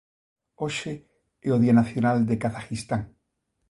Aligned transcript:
Hoxe 0.63 0.91
é 1.47 1.49
o 1.55 1.61
Día 1.63 1.75
Nacional 1.79 2.17
de 2.29 2.35
Kazakhistán. 2.43 3.01